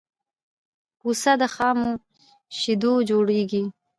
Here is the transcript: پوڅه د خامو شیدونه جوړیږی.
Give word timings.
پوڅه 0.99 1.33
د 1.41 1.43
خامو 1.55 1.91
شیدونه 2.57 3.05
جوړیږی. 3.09 3.63